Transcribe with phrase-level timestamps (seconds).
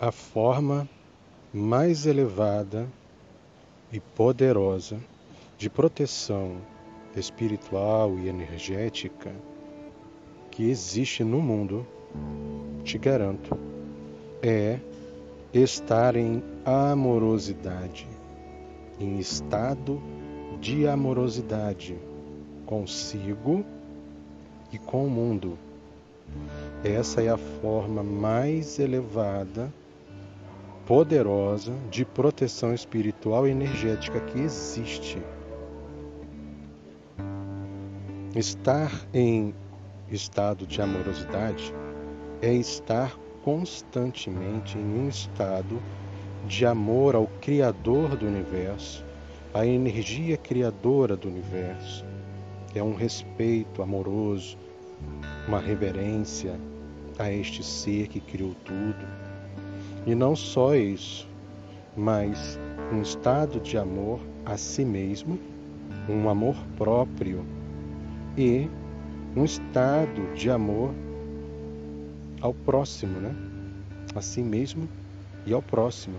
[0.00, 0.88] a forma
[1.52, 2.88] mais elevada
[3.92, 4.98] e poderosa
[5.58, 6.56] de proteção
[7.14, 9.30] espiritual e energética
[10.50, 11.86] que existe no mundo,
[12.82, 13.58] te garanto,
[14.40, 14.78] é
[15.52, 18.08] estar em amorosidade,
[18.98, 20.00] em estado
[20.62, 21.98] de amorosidade
[22.64, 23.62] consigo
[24.72, 25.58] e com o mundo.
[26.82, 29.70] Essa é a forma mais elevada,
[30.90, 35.22] poderosa de proteção espiritual e energética que existe.
[38.34, 39.54] Estar em
[40.10, 41.72] estado de amorosidade
[42.42, 45.80] é estar constantemente em um estado
[46.48, 49.04] de amor ao Criador do universo,
[49.54, 52.04] à energia criadora do universo.
[52.74, 54.58] É um respeito amoroso,
[55.46, 56.58] uma reverência
[57.16, 59.29] a este ser que criou tudo.
[60.06, 61.28] E não só isso,
[61.96, 62.58] mas
[62.92, 65.38] um estado de amor a si mesmo,
[66.08, 67.44] um amor próprio
[68.36, 68.68] e
[69.36, 70.92] um estado de amor
[72.40, 73.34] ao próximo, né?
[74.14, 74.88] A si mesmo
[75.46, 76.16] e ao próximo.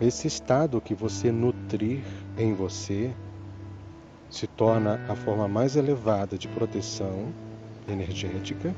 [0.00, 2.02] Esse estado que você nutrir
[2.38, 3.12] em você
[4.28, 7.32] se torna a forma mais elevada de proteção
[7.88, 8.74] energética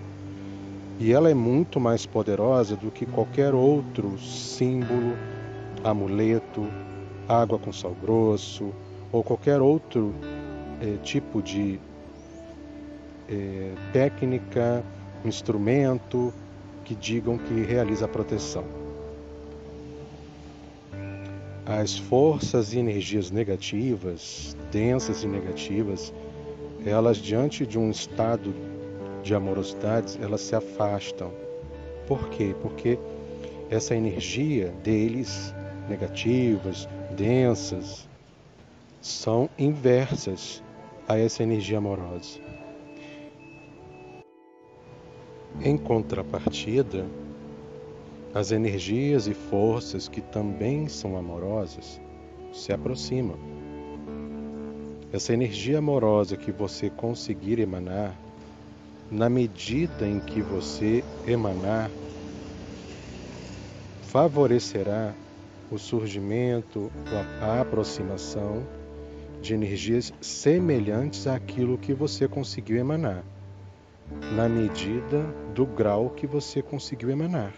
[0.99, 5.17] e ela é muito mais poderosa do que qualquer outro símbolo,
[5.85, 6.67] amuleto,
[7.29, 8.73] água com sal grosso
[9.13, 10.13] ou qualquer outro
[10.81, 11.79] é, tipo de
[13.29, 14.85] é, técnica,
[15.25, 16.33] instrumento
[16.85, 18.65] que digam que realiza a proteção.
[21.65, 26.13] As forças e energias negativas, densas e negativas,
[26.85, 28.55] elas diante de um estado
[29.23, 31.33] de amorosidade, elas se afastam.
[32.07, 32.55] Por quê?
[32.63, 32.99] Porque
[33.71, 35.55] essa energia deles,
[35.89, 38.09] negativas, densas,
[39.01, 40.63] são inversas
[41.07, 42.41] a essa energia amorosa.
[45.63, 47.07] Em contrapartida,
[48.35, 52.01] as energias e forças que também são amorosas
[52.53, 53.37] se aproximam.
[55.13, 58.17] Essa energia amorosa que você conseguir emanar,
[59.11, 61.91] na medida em que você emanar,
[64.03, 65.15] favorecerá
[65.71, 66.91] o surgimento,
[67.41, 68.67] a aproximação
[69.41, 73.25] de energias semelhantes àquilo que você conseguiu emanar,
[74.35, 75.23] na medida
[75.55, 77.55] do grau que você conseguiu emanar.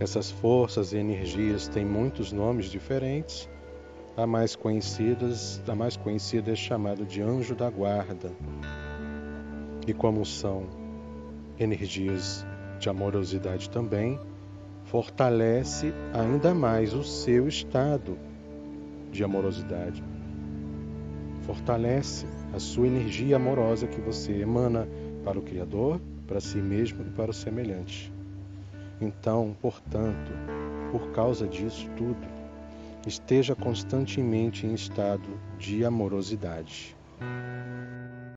[0.00, 3.48] Essas forças e energias têm muitos nomes diferentes.
[4.16, 4.56] A mais
[5.66, 8.32] a mais conhecida é chamada de anjo da guarda.
[9.88, 10.66] E como são
[11.58, 12.44] energias
[12.78, 14.20] de amorosidade também,
[14.84, 18.18] fortalece ainda mais o seu estado
[19.10, 20.04] de amorosidade.
[21.40, 24.86] Fortalece a sua energia amorosa que você emana
[25.24, 28.12] para o Criador, para si mesmo e para o semelhante.
[29.00, 30.32] Então, portanto,
[30.92, 32.28] por causa disso tudo,
[33.06, 36.94] esteja constantemente em estado de amorosidade.